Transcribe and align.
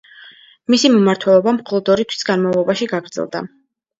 მისი 0.73 0.89
მმართველობა 0.93 1.53
მხოლოდ 1.59 1.91
ორი 1.95 2.05
თვის 2.13 2.27
განმავლობაში 2.31 2.87
გაგრძელდა. 2.95 3.45